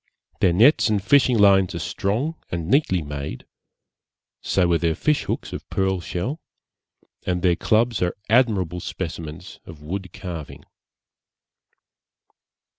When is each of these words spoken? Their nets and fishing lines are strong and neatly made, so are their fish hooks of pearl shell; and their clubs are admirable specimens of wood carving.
Their 0.39 0.51
nets 0.51 0.89
and 0.89 0.99
fishing 0.99 1.37
lines 1.37 1.75
are 1.75 1.77
strong 1.77 2.33
and 2.49 2.67
neatly 2.67 3.03
made, 3.03 3.45
so 4.41 4.71
are 4.71 4.77
their 4.79 4.95
fish 4.95 5.25
hooks 5.25 5.53
of 5.53 5.69
pearl 5.69 5.99
shell; 6.01 6.41
and 7.27 7.43
their 7.43 7.55
clubs 7.55 8.01
are 8.01 8.17
admirable 8.27 8.79
specimens 8.79 9.59
of 9.63 9.83
wood 9.83 10.11
carving. 10.11 10.65